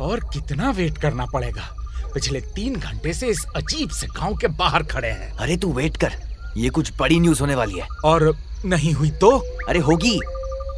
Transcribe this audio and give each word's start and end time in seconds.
और 0.00 0.20
कितना 0.32 0.70
वेट 0.70 0.98
करना 0.98 1.26
पड़ेगा? 1.26 1.76
पिछले 2.14 2.40
तीन 2.40 2.76
घंटे 2.76 3.12
से 3.12 3.26
इस 3.26 3.44
अजीब 3.56 3.90
से 3.90 4.06
गाँव 4.06 4.36
के 4.36 4.48
बाहर 4.48 4.82
खड़े 4.82 5.08
हैं। 5.08 5.32
अरे 5.36 5.56
तू 5.56 5.72
वेट 5.72 5.96
कर 5.96 6.12
ये 6.56 6.68
कुछ 6.68 6.92
बड़ी 6.98 7.20
न्यूज़ 7.20 7.40
होने 7.40 7.54
वाली 7.54 7.78
है। 7.78 7.86
और 8.04 8.36
नहीं 8.64 8.92
हुई 8.92 9.10
तो? 9.10 9.30
अरे 9.68 9.78
होगी 9.78 10.18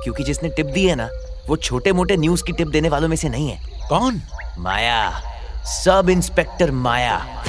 क्योंकि 0.05 0.25
जिसने 0.25 0.49
टिप 0.49 0.67
दी 0.67 0.87
है 0.87 0.95
ना 0.95 1.09
वो 1.49 1.57
छोटे 1.57 1.93
मोटे 1.93 2.17
न्यूज़ 2.17 2.45
की 2.45 2.53
टिप 2.53 2.69
देने 2.69 2.89
वालों 2.89 3.09
में 3.09 3.17
से 3.17 3.29
नहीं 3.29 3.49
है। 3.49 3.89
कौन? 3.89 4.21
माया 4.59 5.11
सब 5.65 6.07
इंस्पेक्टर 6.11 6.71
माया। 6.71 7.45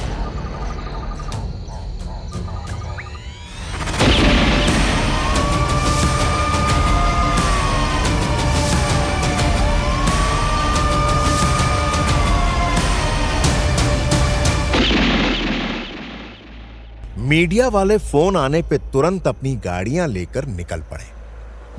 मीडिया 17.26 17.68
वाले 17.68 17.98
फ़ोन 17.98 18.36
आने 18.38 18.62
पे 18.62 18.78
तुरंत 18.94 19.28
अपनी 19.28 19.56
गाड़ियाँ 19.58 20.08
लेकर 20.08 20.46
निकल 20.48 20.82
पड़े। 20.90 21.04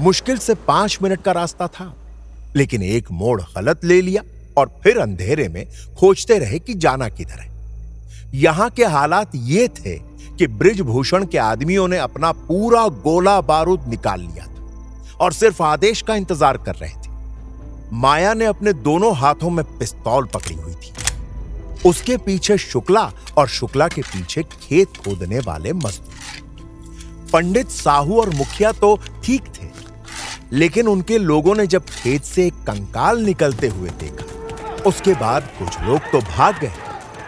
मुश्किल 0.01 0.39
से 0.39 0.55
पाँच 0.67 0.99
मिनट 1.03 1.23
का 1.23 1.33
रास्ता 1.33 1.67
था, 1.69 1.93
लेकिन 2.57 2.83
एक 2.83 3.11
मोड़ 3.13 3.41
गलत 3.43 3.85
ले 3.85 4.01
लिया 4.03 4.23
और 4.57 4.71
फिर 4.85 4.99
अंधेरे 4.99 5.49
में 5.49 5.65
खोजते 6.01 6.39
रहे 6.39 6.59
कि 6.59 6.75
जाना 6.77 7.09
किधर 7.11 7.41
है। 7.41 7.51
यहाँ 8.35 8.69
के 8.71 8.85
हालात 8.87 9.35
ये 9.37 9.69
थे 9.71 9.97
कि 10.39 10.47
ब्रिजभूषण 10.49 11.27
के 11.27 11.39
आदमियों 11.39 11.87
ने 11.89 11.99
अपना 12.01 12.33
पूरा 12.43 12.87
गोला 13.05 13.41
बारूद 13.45 13.89
निकाल 13.89 14.21
लिया 14.21 14.47
था 14.47 15.17
और 15.17 15.33
सिर्फ़ 15.35 15.63
आदेश 15.65 16.03
का 16.03 16.15
इंतज़ार 16.17 16.57
कर 16.59 16.75
रहे 16.75 16.91
थे। 16.91 17.15
माया 17.97 18.35
ने 18.35 18.47
अपने 18.47 18.73
दोनों 18.83 19.17
हाथों 19.17 19.51
में 19.51 19.65
पिस्तौल 19.79 20.27
पकड़ी 20.35 20.55
हुई 20.55 20.75
थी। 20.75 20.93
उसके 21.87 22.17
पीछे 22.17 22.57
शुक्ला 22.59 23.11
और 23.39 23.49
शुक्ला 23.49 23.89
के 23.89 24.03
पीछे 24.03 24.43
खेत 24.43 24.97
खोदने 24.97 25.39
वाले 25.39 25.73
मजदूर। 25.75 27.31
पंडित 27.33 27.69
साहू 27.71 28.21
और 28.21 28.31
मुखिया 28.31 28.73
तो 28.73 28.97
ठीक 29.25 29.43
थे, 29.55 29.69
लेकिन 30.53 30.89
उनके 30.89 31.19
लोगों 31.19 31.55
ने 31.55 31.67
जब 31.67 31.85
खेत 31.93 32.25
से 32.25 32.47
एक 32.47 32.55
कंकाल 32.67 33.21
निकलते 33.21 33.69
हुए 33.69 33.91
देखा, 34.01 34.83
उसके 34.83 35.15
बाद 35.15 35.49
कुछ 35.59 35.81
लोग 35.81 36.11
तो 36.13 36.21
भाग 36.29 36.61
गए 36.61 36.73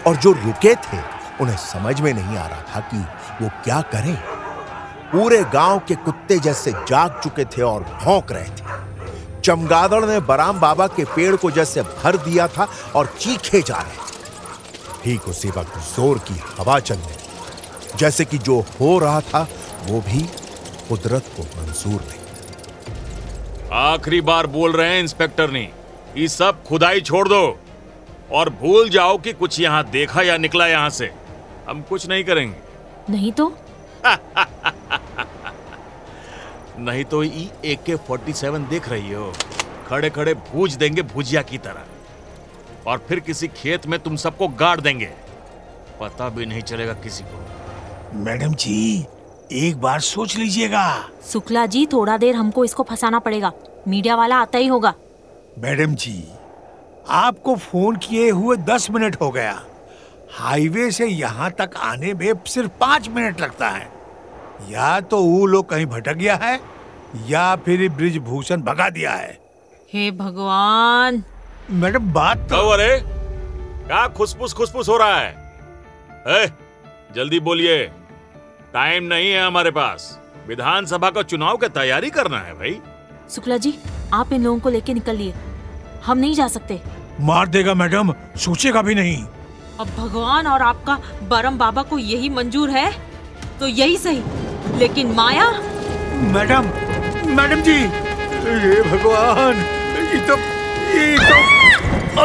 और 0.07 0.17
जो 0.17 0.33
रुके 0.35 0.75
थे, 0.77 0.99
उन्हें 1.41 1.57
समझ 1.59 2.01
में 2.01 2.13
नहीं 2.13 2.37
आ 2.37 2.47
रहा 2.47 2.63
था 2.67 2.81
कि 2.91 3.45
वो 3.45 3.51
क्या 3.65 3.81
करें। 3.93 4.15
पूरे 5.13 5.43
गाँव 5.53 5.79
के 5.89 5.95
कुत्ते 5.97 6.39
जैसे 6.39 6.73
जाग 6.89 7.21
चुके 7.25 7.45
थे 7.47 7.63
और 7.63 7.83
भौंक 7.95 8.33
रहे 8.33 8.45
थे। 8.47 9.41
चमगादड़ 9.45 10.05
ने 10.05 10.19
बराम 10.23 10.61
बाबा 10.61 10.87
के 10.87 11.05
पेड़ 11.07 11.35
को 11.37 11.51
जैसे 11.51 11.83
भर 11.83 12.17
दिया 12.19 12.47
था 12.49 12.69
और 12.97 13.15
चीखे 13.21 13.61
जा 13.63 13.77
रहे 13.77 13.97
थे। 13.97 14.18
ठीक 15.09 15.29
उसी 15.29 15.49
वक्त 15.49 15.77
ज़ोर 15.81 16.19
की 16.29 16.35
हवा 16.57 16.79
चलने 16.81 17.99
जैसे 17.99 18.25
कि 18.25 18.39
जो 18.39 18.57
हो 18.81 18.99
रहा 18.99 19.21
था 19.21 19.41
वो 19.85 20.01
भी 20.09 20.21
कुदरत 20.89 21.31
को 21.37 21.43
मंजूर 21.43 22.01
नहीं। 22.01 22.25
आखिरी 23.75 24.21
बार 24.21 24.47
बोल 24.57 24.73
रहे 24.73 24.89
हैं 24.89 25.01
इंस्पेक्टर 25.01 25.51
ने 25.51 25.63
ये 26.17 26.29
सब 26.29 26.63
खुदाई 26.65 27.01
छोड़ 27.01 27.29
दो 27.29 27.41
और 28.33 28.51
भूल 28.61 28.89
जाओ 28.91 29.17
कि 29.19 29.33
कुछ 29.33 29.61
यहाँ 29.61 29.83
देखा 29.91 30.23
या 30.23 30.37
निकला 30.37 30.67
यहाँ 30.67 30.91
से। 30.91 31.11
हम 31.69 31.83
कुछ 31.89 32.09
नहीं 32.09 32.25
करेंगे। 32.25 33.13
नहीं 33.13 33.33
तो? 33.33 33.47
नहीं 36.79 37.05
तो 37.05 37.23
ई 37.25 37.51
ए 37.65 37.77
के 37.87 37.97
फोर्टी 37.97 38.33
सेवन 38.43 38.69
देख 38.69 38.89
रही 38.89 39.13
हो। 39.13 39.33
खड़े 39.89 40.11
खड़े 40.11 40.35
भूज 40.53 40.75
देंगे 40.77 41.03
भुजिया 41.15 41.43
की 41.43 41.59
तरह। 41.59 41.83
और 42.89 42.99
फिर 42.99 43.21
किसी 43.21 43.49
खेत 43.49 43.87
में 43.87 43.99
तुम 44.01 44.17
सबको 44.17 44.49
गाड़ 44.49 44.81
देंगे। 44.81 45.07
पता 46.01 46.29
भी 46.29 46.47
नहीं 46.47 46.63
चलेगा 46.63 46.93
किसी 46.93 47.25
को। 47.25 48.19
मैडम 48.19 48.55
जी 48.55 49.07
एक 49.53 49.81
बार 49.81 50.01
सोच 50.01 50.37
लीजिएगा। 50.37 51.11
शुक्ला 51.27 51.67
जी 51.67 51.85
थोड़ा 51.87 52.17
देर 52.17 52.37
हमको 52.37 52.65
इसको 52.65 52.83
फंसाना 52.83 53.19
पड़ेगा। 53.19 53.53
मीडिया 53.89 54.17
वाला 54.17 54.37
आता 54.37 54.59
ही 54.59 54.67
होगा। 54.67 54.95
मैडम 55.59 55.95
जी 55.95 56.23
आपको 57.09 57.55
फ़ोन 57.57 57.97
किए 57.97 58.31
हुए 58.31 58.57
दस 58.57 58.91
मिनट 58.91 59.21
हो 59.21 59.31
गया। 59.31 59.61
हाईवे 60.33 60.91
से 60.91 61.07
यहाँ 61.07 61.51
तक 61.51 61.77
आने 61.77 62.13
में 62.15 62.33
सिर्फ़ 62.47 62.71
पाँच 62.81 63.09
मिनट 63.09 63.41
लगता 63.41 63.69
है। 63.69 63.89
या 64.71 64.99
तो 65.01 65.23
वो 65.25 65.47
लोग 65.47 65.69
कहीं 65.71 65.87
भटक 65.87 66.15
गया 66.15 66.35
है 66.37 66.61
या 67.27 67.55
फिर 67.57 67.89
ब्रिज 67.89 68.19
भूषण 68.19 68.63
भगा 68.63 68.89
दिया 68.91 69.13
है। 69.13 69.39
हे 69.93 70.11
भगवान! 70.11 71.23
मैडम 71.71 72.13
बात 72.13 72.39
तो 72.51 72.57
अरे 72.71 72.89
क्या 73.05 74.07
खुसफुस 74.09 74.53
खुसफुस 74.55 74.89
हो 74.89 74.97
रहा 74.97 75.19
है? 75.19 75.31
ए, 76.29 76.49
जल्दी 77.15 77.41
बोलिए। 77.41 77.85
टाइम 78.73 79.05
नहीं 79.05 79.31
है 79.31 79.47
हमारे 79.47 79.71
पास। 79.71 80.19
विधानसभा 80.49 81.11
का 81.11 81.23
चुनाव 81.23 81.57
की 81.57 81.69
तैयारी 81.69 82.11
करना 82.11 82.39
है 82.39 82.53
भाई। 82.55 82.79
शुक्ला 83.35 83.57
जी 83.57 83.75
आप 84.15 84.33
इन 84.33 84.45
लोगों 84.45 84.59
को 84.61 84.71
लेके 84.71 84.95
निकलिए 84.95 85.35
हम 86.05 86.19
नहीं 86.19 86.35
जा 86.35 86.49
सकते। 86.49 86.81
मार 87.21 87.49
देगा 87.49 87.75
मैडम 87.75 88.13
सोचेगा 88.37 88.83
भी 88.83 88.95
नहीं। 88.95 89.23
अब 89.81 89.95
भगवान 89.97 90.47
और 90.47 90.63
आपका 90.63 90.99
बरम 91.29 91.59
बाबा 91.59 91.83
को 91.83 91.99
यही 91.99 92.29
मंजूर 92.29 92.71
है 92.71 92.91
तो 93.61 93.67
यही 93.69 93.97
सही। 93.97 94.23
लेकिन 94.79 95.13
माया? 95.15 95.51
मैडम 96.35 96.71
मैडम 97.37 97.61
जी 97.63 97.73
ये 97.73 98.83
भगवान 98.83 99.57
ये 100.07 100.27
तो 100.27 100.37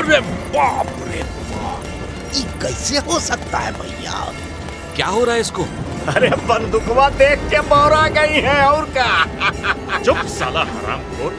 अरे 0.04 0.20
बाप 0.54 0.88
रे 1.08 1.20
ये 2.38 2.44
कैसे 2.62 2.98
हो 3.08 3.20
सकता 3.20 3.58
है 3.58 3.72
भैया? 3.72 4.14
क्या 4.96 5.08
हो 5.08 5.24
रहा 5.24 5.36
है 5.36 5.42
इसको? 5.42 5.64
अरे 6.08 6.30
बंदूकवा 6.50 7.10
देख 7.10 7.40
के 7.50 7.60
बोरा 7.70 8.08
गई 8.08 8.42
है 8.42 8.66
और 8.68 8.86
क्या? 8.90 10.00
चुप 10.00 10.26
साला 10.30 10.64
हरामखोर 10.64 11.32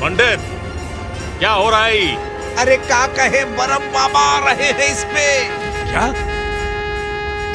पंडित 0.00 0.40
क्या 1.38 1.52
हो 1.52 1.70
रहा 1.70 1.84
है? 1.84 2.54
अरे 2.56 2.76
का 2.76 3.06
कहे 3.06 3.44
बरम 3.56 3.88
बाबा 3.92 4.20
आ 4.20 4.38
रहे 4.46 4.70
हैं 4.70 4.92
इस 4.92 5.04
पे 5.04 5.26
क्या? 5.90 6.06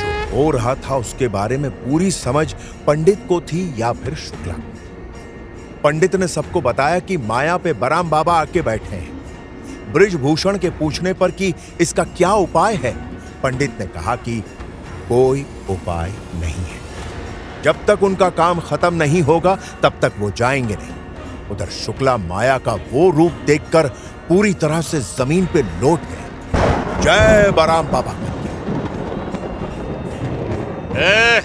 जो 0.02 0.36
हो 0.36 0.50
रहा 0.52 0.76
था 0.76 0.98
उसके 0.98 1.28
बारे 1.28 1.58
में 1.58 1.72
पूरी 1.72 2.12
समझ 2.12 2.54
पंडित 2.88 3.26
को 3.30 3.40
थी 3.42 3.64
या 3.78 3.94
फिर 3.94 4.16
शुक्ला? 4.16 4.54
पंडित 5.84 6.16
ने 6.16 6.28
सबको 6.28 6.62
बताया 6.62 7.00
कि 7.00 7.18
माया 7.18 7.58
पे 7.58 7.74
बराम 7.74 8.10
बाबा 8.10 8.34
आके 8.34 8.62
बैठे 8.62 8.96
हैं। 8.96 9.11
ब्रिजभूषण 9.94 10.58
के 10.58 10.70
पूछने 10.70 11.14
पर 11.14 11.32
कि 11.32 11.54
इसका 11.82 12.04
क्या 12.18 12.32
उपाय 12.34 12.76
है? 12.76 12.94
पंडित 13.44 13.80
ने 13.80 13.86
कहा 13.88 14.16
कि 14.16 14.40
कोई 15.10 15.46
उपाय 15.70 16.12
नहीं 16.36 16.66
है। 16.66 16.80
जब 17.64 17.86
तक 17.88 18.04
उनका 18.04 18.30
काम 18.30 18.60
खत्म 18.60 18.94
नहीं 18.94 19.22
होगा 19.22 19.58
तब 19.84 20.00
तक 20.02 20.14
वो 20.20 20.32
जाएँगे 20.32 20.76
नहीं। 20.76 21.50
उधर 21.52 21.70
शुक्ला 21.76 22.18
माया 22.18 22.58
का 22.58 22.74
वो 22.92 23.10
रूप 23.12 23.44
देखकर 23.46 23.88
पूरी 24.30 24.54
तरह 24.54 24.82
से 24.82 25.00
ज़मीन 25.00 25.46
पे 25.46 25.62
लौट 25.62 26.02
गए 26.02 27.02
जय 27.02 27.52
बराम 27.52 27.88
बाबा 27.88 28.16
ए, 30.94 31.42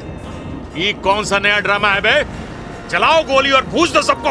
ये 0.77 0.93
कौन 1.05 1.25
सा 1.25 1.39
नया 1.39 1.59
ड्रामा 1.61 1.89
है 1.89 2.01
बे? 2.01 2.23
चलाओ 2.91 3.23
गोली 3.23 3.51
और 3.51 3.65
भूज 3.67 3.93
दो 3.93 4.03
सबको। 4.03 4.31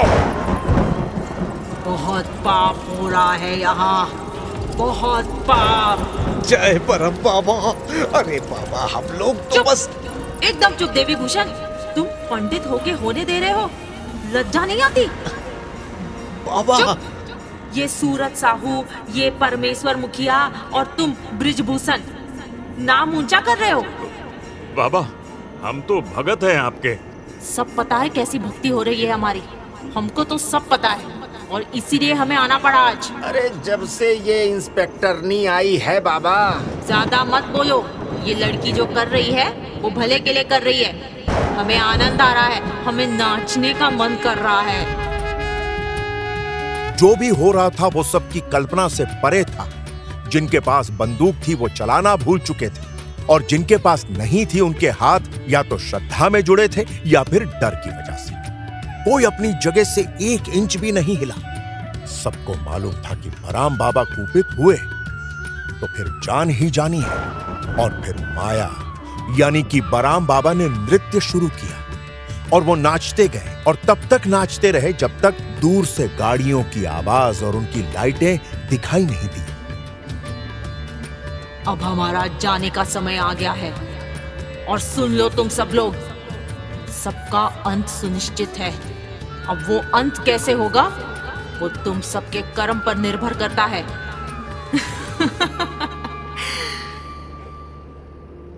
बहुत 1.85 2.25
पाप 2.45 2.85
हो 2.89 3.09
रहा 3.09 3.33
है 3.33 3.59
यहाँ। 3.59 4.05
बहुत 4.77 5.25
पाप। 5.49 5.99
जय 6.47 6.79
परम 6.87 7.15
बाबा। 7.23 7.53
अरे 8.19 8.39
बाबा 8.51 8.85
हम 8.93 9.05
लोग 9.19 9.37
तो 9.49 9.63
बस 9.63 9.89
एकदम 10.43 10.75
चुप 10.75 10.89
देवी 10.89 11.15
भूषण 11.15 11.49
तुम 11.95 12.05
पंडित 12.31 12.65
होके 12.67 12.91
होने 13.03 13.25
दे 13.25 13.39
रहे 13.39 13.51
हो। 13.51 13.69
लज्जा 14.33 14.65
नहीं 14.65 14.81
आती? 14.81 15.05
बाबा। 16.45 16.97
ये 17.75 17.87
सूरज 17.87 18.35
साहू 18.35 18.83
ये 19.11 19.29
परमेश्वर 19.31 19.95
मुखिया 19.95 20.37
और 20.73 20.85
तुम 20.97 21.13
ब्रिजभूषण 21.33 22.01
नाम 22.79 23.17
ऊँचा 23.17 23.39
कर 23.39 23.57
रहे 23.57 23.71
हो? 23.71 23.81
बाबा 24.77 25.07
हम 25.63 25.81
तो 25.81 26.01
भगत 26.15 26.43
हैं 26.43 26.57
आपके। 26.57 26.95
सब 27.45 27.75
पता 27.75 27.97
है 27.97 28.09
कैसी 28.09 28.39
भक्ति 28.39 28.69
हो 28.69 28.81
रही 28.83 29.05
है 29.05 29.11
हमारी। 29.11 29.43
हमको 29.95 30.23
तो 30.23 30.37
सब 30.37 30.67
पता 30.69 30.89
है। 30.89 31.14
और 31.51 31.65
इसीलिए 31.75 32.13
हमें 32.13 32.35
आना 32.35 32.57
पड़ा 32.57 32.79
आज। 32.79 33.11
अरे 33.23 33.49
जब 33.65 33.85
से 33.87 34.13
ये 34.19 34.43
इंस्पेक्टर 34.45 35.21
नहीं 35.23 35.47
आई 35.47 35.75
है 35.77 35.99
बाबा। 35.99 36.35
ज़्यादा 36.85 37.23
मत 37.25 37.43
बोलो। 37.53 37.83
ये 38.25 38.35
लड़की 38.35 38.71
जो 38.71 38.85
कर 38.85 39.07
रही 39.07 39.31
है 39.31 39.49
वो 39.81 39.89
भले 39.91 40.19
के 40.19 40.33
लिए 40.33 40.43
कर 40.43 40.61
रही 40.61 40.83
है। 40.83 40.93
हमें 41.57 41.77
आनंद 41.77 42.21
आ 42.21 42.31
रहा 42.33 42.45
है। 42.45 42.61
हमें 42.83 43.07
नाचने 43.07 43.73
का 43.73 43.89
मन 43.89 44.17
कर 44.23 44.37
रहा 44.37 44.61
है। 44.61 44.83
जो 46.97 47.15
भी 47.15 47.29
हो 47.29 47.51
रहा 47.51 47.69
था 47.69 47.87
वो 47.87 48.03
सबकी 48.03 48.39
कल्पना 48.51 48.87
से 48.87 49.05
परे 49.23 49.43
था। 49.43 49.69
जिनके 50.31 50.59
पास 50.59 50.89
बंदूक 50.91 51.35
थी 51.47 51.53
वो 51.53 51.69
चलाना 51.69 52.15
भूल 52.15 52.39
चुके 52.39 52.69
थे। 52.69 52.93
और 53.29 53.45
जिनके 53.49 53.77
पास 53.77 54.05
नहीं 54.09 54.45
थी 54.45 54.59
उनके 54.59 54.89
हाथ 54.93 55.19
या 55.49 55.61
तो 55.63 55.77
श्रद्धा 55.79 56.29
में 56.29 56.41
जुड़े 56.41 56.67
थे 56.67 56.85
या 57.05 57.23
फिर 57.23 57.43
डर 57.43 57.75
की 57.75 57.89
वजह 57.89 58.17
से। 58.17 58.33
कोई 59.05 59.23
अपनी 59.23 59.53
जगह 59.53 59.83
से 59.83 60.01
एक 60.01 60.49
इंच 60.49 60.77
भी 60.77 60.91
नहीं 60.91 61.17
हिला। 61.17 61.55
सबको 62.05 62.71
मालूम 62.71 62.93
था 62.93 63.15
कि 63.15 63.29
बराम 63.29 63.77
बाबा 63.77 64.03
कुपित 64.03 64.45
हुए। 64.57 64.75
तो 65.79 65.87
फिर 65.87 66.05
जान 66.07 66.49
ही 66.49 66.69
जानी 66.69 66.99
है। 66.99 67.45
और 67.75 68.01
फिर 68.05 68.15
माया, 68.15 68.75
यानी 69.39 69.63
कि 69.63 69.81
बराम 69.81 70.27
बाबा 70.27 70.53
ने 70.53 70.69
नृत्य 70.69 71.19
शुरू 71.19 71.47
किया। 71.47 71.85
और 72.53 72.61
वो 72.61 72.75
नाचते 72.75 73.27
गए 73.27 73.63
और 73.67 73.75
तब 73.75 74.07
तक 74.11 74.27
नाचते 74.27 74.71
रहे 74.71 74.93
जब 74.93 75.21
तक 75.21 75.31
दूर 75.61 75.85
से 75.85 76.07
गाड़ियों 76.07 76.63
की 76.63 76.85
आवाज़ 76.85 77.45
और 77.45 77.55
उनकी 77.55 77.93
लाइटें 77.93 78.39
दिखाई 78.69 79.05
नहीं 79.05 79.27
दी। 79.27 79.45
अब 81.67 81.81
हमारा 81.83 82.27
जाने 82.27 82.69
का 82.69 82.83
समय 82.83 83.17
आ 83.17 83.33
गया 83.33 83.51
है। 83.51 83.71
और 84.65 84.79
सुन 84.79 85.11
लो 85.11 85.29
तुम 85.29 85.49
सब 85.49 85.69
लोग। 85.73 85.95
सबका 87.03 87.63
अंत 87.65 87.87
सुनिश्चित 87.87 88.49
है। 88.57 88.94
अब 89.49 89.65
वो 89.69 89.77
अंत 89.95 90.23
कैसे 90.25 90.51
होगा? 90.51 90.83
वो 91.61 91.67
तुम 91.69 91.99
सबके 92.01 92.41
कर्म 92.55 92.79
पर 92.79 92.97
निर्भर 92.97 93.33
करता 93.33 93.65
है। 93.65 93.83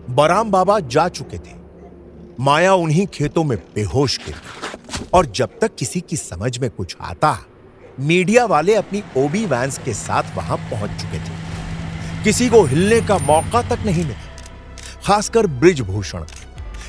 बराम 0.09 0.51
बाबा 0.51 0.79
जा 0.79 1.07
चुके 1.07 1.37
थे। 1.37 1.55
माया 2.39 2.73
उन्हीं 2.73 3.05
खेतों 3.07 3.43
में 3.43 3.57
बेहोश 3.75 4.17
गिर 4.25 4.35
और 5.13 5.25
जब 5.25 5.59
तक 5.61 5.75
किसी 5.75 6.01
की 6.01 6.17
समझ 6.17 6.57
में 6.57 6.69
कुछ 6.69 6.95
आता, 7.01 7.37
मीडिया 7.99 8.45
वाले 8.45 8.75
अपनी 8.75 9.03
ओबी 9.17 9.45
वैंस 9.45 9.77
के 9.77 9.93
साथ 9.93 10.35
वहाँ 10.35 10.57
पहुँच 10.57 10.91
चुके 11.01 11.19
थे। 11.19 12.23
किसी 12.23 12.49
को 12.49 12.63
हिलने 12.63 13.01
का 13.01 13.17
मौका 13.17 13.61
तक 13.61 13.79
नहीं 13.85 14.05
मिला, 14.05 14.45
खासकर 15.05 15.47
ब्रिजभूषण। 15.47 16.23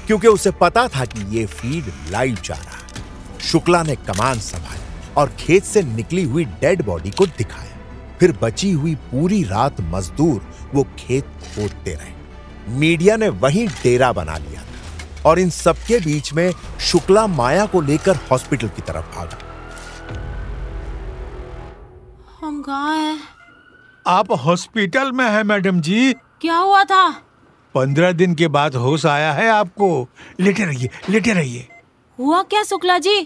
क्योंकि 0.07 0.29
उसे 0.29 0.51
पता 0.51 0.89
था 0.89 1.05
कि 1.05 1.39
यह 1.39 1.47
फ़ीड 1.47 1.93
लाइव 2.11 2.39
जा 2.45 2.55
रहा 2.55 2.78
शुक्ला 3.41 3.83
ने 3.83 3.97
कमान 3.97 4.39
संभाली 4.39 5.13
और 5.17 5.29
खेत 5.39 5.65
से 5.65 5.83
निकली 5.83 6.25
हुई 6.25 6.45
डेड 6.45 6.83
बॉडी 6.83 7.11
को 7.11 7.27
दिखाया। 7.27 7.77
फिर 8.21 8.39
बची 8.43 8.73
हुई 8.73 8.95
पूरी 8.95 9.43
रात 9.45 9.81
मजदूर 9.81 10.55
वो 10.75 10.87
खेत 10.99 11.25
खोदते 11.25 11.95
रहे। 11.95 12.13
मीडिया 12.69 13.17
ने 13.17 13.29
वहीं 13.29 13.69
डेरा 13.69 14.13
बना 14.13 14.39
लिया 14.39 14.63
था 14.63 15.29
और 15.31 15.39
इन 15.39 15.51
सबके 15.51 16.01
बीच 16.01 16.33
में 16.33 16.53
शुक्ला 16.81 17.27
माया 17.27 17.67
को 17.67 17.81
लेकर 17.81 18.17
हॉस्पिटल 18.17 18.69
की 18.69 18.83
तरफ़ 18.83 19.07
भागा। 19.17 19.39
हम 22.41 22.63
कहाँ 22.63 22.97
हैं? 22.97 23.19
आप 24.07 24.33
हॉस्पिटल 24.33 25.13
में 25.13 25.31
हैं 25.31 25.45
मैडम 25.45 25.81
जी। 25.81 26.13
क्या 26.13 26.57
हुआ 26.57 26.85
था? 26.85 27.11
पंद्रह 27.75 28.13
दिन 28.13 28.35
के 28.35 28.49
बाद 28.49 28.75
होश 28.75 29.07
आया 29.07 29.33
है 29.33 29.49
आपको। 29.51 30.09
लेटे 30.41 30.65
रहिए 30.65 30.91
लेटे 31.11 31.33
रहिए। 31.33 31.69
हुआ 32.19 32.43
क्या 32.43 32.63
शुक्ला 32.63 32.99
जी? 32.99 33.21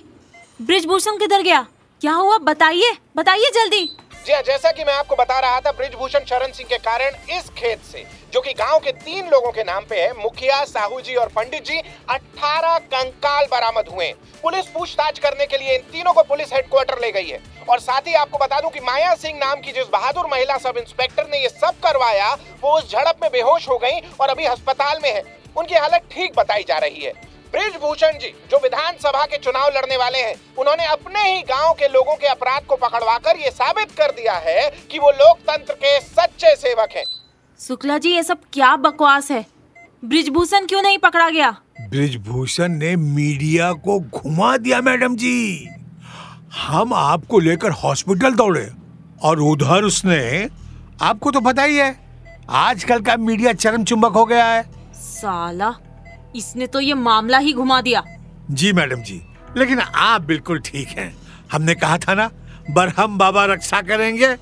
ब्रिजभूषण 0.62 1.16
किधर 1.18 1.42
गया? 1.42 1.60
क्या 2.00 2.12
हुआ? 2.12 2.36
बताइए 2.38 2.90
बताइए 3.16 3.50
जल्दी। 3.54 3.84
जी 4.26 4.32
हाँ 4.32 4.42
जैसा 4.42 4.72
कि 4.72 4.84
मैं 4.84 4.94
आपको 4.94 5.16
बता 5.16 5.38
रहा 5.40 5.60
था, 5.60 5.72
ब्रिजभूषण 5.72 6.24
शरण 6.28 6.52
सिंह 6.52 6.68
के 6.68 6.78
कारण 6.78 7.14
इस 7.36 7.48
खेत 7.50 7.80
से, 7.82 8.04
जो 8.32 8.40
कि 8.40 8.52
गाँव 8.52 8.78
के 8.78 8.92
तीन 8.92 9.28
लोगों 9.28 9.52
के 9.52 9.62
नाम 9.62 9.84
पे 9.84 10.00
है, 10.00 10.12
मुखिया 10.12 10.62
साहू 10.64 11.00
जी 11.00 11.14
और 11.14 11.28
पंडित 11.28 11.64
जी 11.64 11.78
18 12.10 12.78
कंकाल 12.92 13.46
बरामद 13.46 13.88
हुए 13.88 14.12
पुलिस 14.42 14.66
पूछताछ 14.66 15.18
करने 15.18 15.46
के 15.46 15.58
लिए 15.58 15.74
इन 15.76 15.90
तीनों 15.92 16.12
को 16.12 16.22
पुलिस 16.22 16.52
हेडक्वार्टर 16.52 17.00
ले 17.00 17.12
गई 17.12 17.26
है। 17.26 17.40
और 17.68 17.80
साथ 17.80 18.06
ही 18.06 18.14
आपको 18.14 18.38
बता 18.38 18.60
दूँ 18.60 18.70
कि 18.70 18.80
माया 18.80 19.14
सिंह 19.14 19.38
नाम 19.38 19.60
की 19.60 19.72
जिस 19.72 19.88
बहादुर 19.92 20.26
महिला 20.26 20.58
सब 20.58 20.78
इंस्पेक्टर 20.78 21.28
ने 21.30 21.42
ये 21.42 21.48
सब 21.48 21.80
करवाया, 21.82 22.32
वो 22.62 22.78
उस 22.78 22.92
झड़प 22.92 23.18
में 23.22 23.30
बेहोश 23.32 23.68
हो 23.68 23.78
गई 23.78 24.00
और 24.20 24.28
अभी 24.28 24.44
अस्पताल 24.46 25.00
में 25.02 25.12
है। 25.14 25.22
उनकी 25.56 25.74
हालत 25.74 26.08
ठीक 26.12 26.32
बताई 26.36 26.64
जा 26.68 26.78
रही 26.78 27.04
है। 27.04 27.31
ब्रिजभूषण 27.52 28.18
जी 28.18 28.28
जो 28.50 28.58
विधानसभा 28.58 29.24
के 29.24 29.36
चुनाव 29.36 29.68
लड़ने 29.76 29.96
वाले 29.96 30.18
हैं 30.18 30.34
उन्होंने 30.58 30.86
अपने 30.86 31.22
ही 31.24 31.40
गाँव 31.50 31.72
के 31.72 31.88
लोगों 31.88 32.14
के 32.16 32.26
अपराध 32.26 32.62
को 32.68 32.76
पकड़वाकर 32.76 33.38
ये 33.38 33.50
साबित 33.50 33.90
कर 33.98 34.10
दिया 34.12 34.34
है 34.46 34.70
कि 34.90 34.98
वो 34.98 35.10
लोकतंत्र 35.12 35.74
के 35.74 35.98
सच्चे 36.00 36.54
सेवक 36.56 36.96
हैं। 36.96 37.04
शुक्ला 37.60 37.98
जी 37.98 38.14
ये 38.14 38.22
सब 38.22 38.38
क्या 38.52 38.74
बकवास 38.78 39.30
है? 39.30 39.44
ब्रिजभूषण 40.04 40.66
क्यों 40.66 40.82
नहीं 40.82 40.98
पकड़ा 40.98 41.28
गया? 41.30 41.50
ब्रिजभूषण 41.82 42.72
ने 42.74 42.94
मीडिया 42.96 43.72
को 43.84 43.98
घुमा 44.00 44.56
दिया 44.56 44.80
मैडम 44.80 45.16
जी। 45.16 45.68
हम 46.58 46.94
आपको 46.94 47.38
लेकर 47.40 47.70
हॉस्पिटल 47.84 48.34
दौड़े 48.34 48.68
और 49.24 49.40
उधर 49.42 49.84
उसने 49.84 50.48
आपको 51.02 51.30
तो 51.30 51.40
पता 51.42 51.62
ही 51.62 51.76
है 51.76 51.94
आजकल 52.48 53.00
का 53.02 53.16
मीडिया 53.18 53.52
चरम 53.54 53.84
चुंबक 53.84 54.12
हो 54.12 54.24
गया 54.26 54.44
है। 54.46 54.62
साला 54.94 55.74
इसने 56.36 56.66
तो 56.66 56.80
ये 56.80 56.94
मामला 56.94 57.38
ही 57.38 57.52
घुमा 57.52 57.80
दिया। 57.80 58.02
जी 58.50 58.72
मैडम 58.72 59.02
जी। 59.02 59.20
लेकिन 59.56 59.80
आप 59.80 60.20
बिल्कुल 60.20 60.60
ठीक 60.60 60.88
हैं। 60.88 61.14
हमने 61.52 61.74
कहा 61.74 61.98
था 61.98 62.14
ना 62.14 62.30
बरहम 62.70 63.18
बाबा 63.18 63.44
रक्षा 63.44 63.80
करेंगे। 63.82 64.36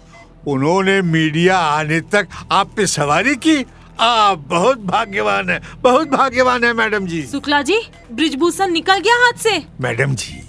उन्होंने 0.49 1.01
मीडिया 1.03 1.59
आने 1.59 2.01
तक 2.13 2.29
आप 2.53 2.71
पे 2.77 2.87
सवारी 2.87 3.35
की। 3.37 3.65
आप 4.01 4.45
बहुत 4.49 4.79
भाग्यवान 4.79 5.51
है 5.51 5.61
बहुत 5.83 6.09
भाग्यवान 6.09 6.65
है 6.65 6.73
मैडम 6.73 7.07
जी। 7.07 7.23
शुक्ला 7.23 7.63
जी 7.63 7.81
ब्रिजभूषण 8.13 8.71
निकल 8.73 9.01
गया 9.01 9.15
हाथ 9.25 9.39
से। 9.39 9.59
मैडम 9.81 10.15
जी 10.15 10.41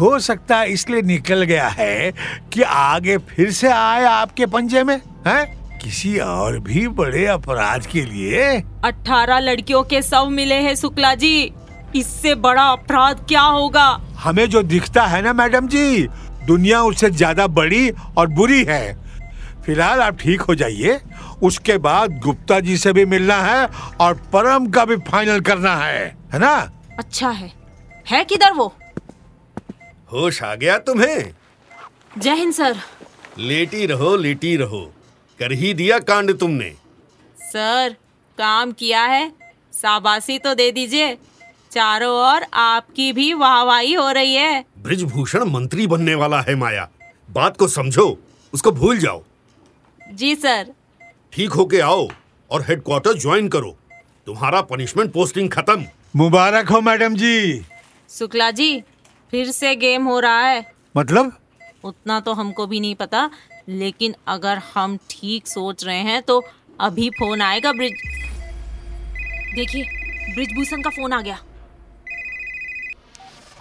हो 0.00 0.18
सकता 0.18 0.58
है 0.58 0.72
इसलिए 0.72 1.02
निकल 1.02 1.42
गया 1.42 1.68
है 1.68 2.12
कि 2.52 2.62
आगे 2.62 3.16
फिर 3.18 3.50
से 3.52 3.68
आए 3.68 4.04
आपके 4.04 4.46
पंजे 4.46 4.84
में 4.84 4.94
हैं? 5.26 5.61
किसी 5.82 6.18
और 6.18 6.58
भी 6.60 6.86
बड़े 6.88 7.26
अपराध 7.26 7.86
के 7.86 8.04
लिए? 8.04 8.44
अठारह 8.84 9.38
लड़कियों 9.38 9.82
के 9.82 10.02
शव 10.02 10.28
मिले 10.30 10.54
हैं 10.62 10.74
शुक्ला 10.74 11.14
जी। 11.14 11.52
इससे 11.96 12.34
बड़ा 12.36 12.62
अपराध 12.62 13.24
क्या 13.28 13.40
होगा? 13.40 13.86
हमें 14.18 14.48
जो 14.50 14.62
दिखता 14.62 15.02
है 15.06 15.22
ना 15.22 15.32
मैडम 15.32 15.68
जी 15.68 16.06
दुनिया 16.46 16.82
उससे 16.82 17.10
ज़्यादा 17.10 17.46
बड़ी 17.48 17.88
और 17.90 18.28
बुरी 18.28 18.62
है। 18.64 18.94
फ़िलहाल 19.66 20.00
आप 20.00 20.18
ठीक 20.18 20.40
हो 20.40 20.54
जाइए। 20.54 21.00
उसके 21.42 21.76
बाद 21.78 22.18
गुप्ता 22.20 22.60
जी 22.60 22.76
से 22.76 22.92
भी 22.92 23.04
मिलना 23.06 23.36
है 23.42 23.66
और 24.00 24.14
परम 24.32 24.66
का 24.70 24.84
भी 24.84 24.96
फाइनल 25.10 25.40
करना 25.40 25.74
है। 25.76 26.06
है 26.32 26.38
ना? 26.38 26.54
अच्छा 26.98 27.30
है। 27.30 27.52
है 28.06 28.24
किधर 28.24 28.52
वो? 28.52 28.72
होश 30.12 30.42
आ 30.42 30.54
गया 30.54 30.78
तुम्हें? 30.78 31.32
जय 32.18 32.34
हिंद 32.34 32.52
सर। 32.52 32.76
लेटी 33.38 33.86
रहो 33.86 34.16
लेटी 34.16 34.56
रहो। 34.56 34.90
कर 35.42 35.52
ही 35.52 35.74
दिया 35.74 35.98
कांड 35.98 36.38
तुमने। 36.38 36.68
सर 37.36 37.96
काम 38.38 38.72
किया 38.72 39.04
है। 39.04 39.28
शाबाशी 39.72 40.38
तो 40.38 40.54
दे 40.54 40.70
दीजिए। 40.72 41.14
चारों 41.70 42.10
ओर 42.10 42.42
आपकी 42.54 43.12
भी 43.12 43.32
वाहवाही 43.34 43.92
हो 43.92 44.10
रही 44.10 44.34
है। 44.34 44.64
ब्रिजभूषण 44.78 45.44
मंत्री 45.44 45.86
बनने 45.86 46.14
वाला 46.14 46.40
है 46.40 46.54
माया। 46.54 46.88
बात 47.30 47.56
को 47.56 47.68
समझो 47.68 48.06
उसको 48.52 48.72
भूल 48.72 48.98
जाओ। 48.98 49.22
जी 50.12 50.34
सर। 50.34 50.72
ठीक 51.32 51.50
होके 51.50 51.80
आओ 51.80 52.08
और 52.50 52.62
हेडक्वार्टर 52.62 53.18
ज्वाइन 53.18 53.48
करो। 53.48 53.76
तुम्हारा 54.26 54.60
पनिशमेंट 54.62 55.12
पोस्टिंग 55.12 55.50
खत्म। 55.50 55.84
मुबारक 56.16 56.70
हो 56.70 56.80
मैडम 56.80 57.14
जी। 57.14 57.62
शुक्ला 58.10 58.50
जी 58.50 58.80
फिर 59.30 59.50
से 59.50 59.76
गेम 59.76 60.04
हो 60.04 60.20
रहा 60.20 60.40
है। 60.40 60.72
मतलब? 60.96 61.38
उतना 61.84 62.20
तो 62.20 62.32
हमको 62.32 62.66
भी 62.66 62.80
नहीं 62.80 62.94
पता 62.94 63.30
लेकिन 63.68 64.14
अगर 64.26 64.58
हम 64.74 64.96
ठीक 65.10 65.46
सोच 65.46 65.84
रहे 65.84 66.00
हैं 66.00 66.22
तो 66.22 66.44
अभी 66.80 67.10
फ़ोन 67.10 67.42
आएगा 67.42 67.72
ब्रिज 67.72 67.92
देखिए, 69.54 69.82
ब्रिजभूषण 70.34 70.82
का 70.82 70.90
फ़ोन 70.90 71.12
आ 71.12 71.20
गया। 71.20 71.38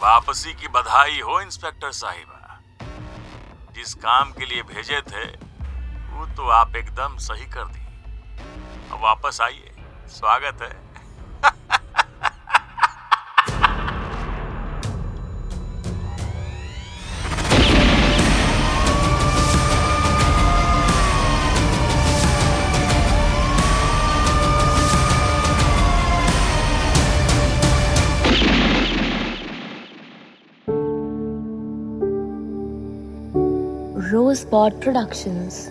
वापसी 0.03 0.53
की 0.53 0.67
बधाई 0.67 1.19
हो, 1.19 1.41
इंस्पेक्टर 1.41 1.91
साहिबा। 1.91 2.37
जिस 3.75 3.93
काम 3.93 4.31
के 4.31 4.45
लिए 4.45 4.61
भेजे 4.61 5.01
थे, 5.01 5.25
वो 6.11 6.25
तो 6.25 6.49
आप 6.49 6.75
एकदम 6.75 7.17
सही 7.17 7.45
कर 7.45 7.65
दी। 7.65 7.85
अब 8.91 8.99
वापस 9.01 9.41
आइए। 9.41 9.71
स्वागत 10.07 10.61
है। 10.61 10.80
Rosebud 34.11 34.81
Productions. 34.81 35.67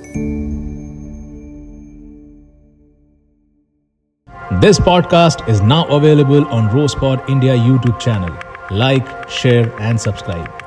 This 4.63 4.79
podcast 4.79 5.47
is 5.49 5.61
now 5.61 5.87
available 5.89 6.47
on 6.49 6.69
Rosepod 6.71 7.29
India 7.29 7.55
YouTube 7.55 8.01
channel. 8.01 8.35
Like, 8.71 9.29
share, 9.29 9.71
and 9.81 10.01
subscribe. 10.01 10.60